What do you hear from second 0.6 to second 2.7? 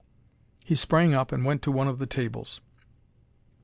He sprang up and went to one of the tables.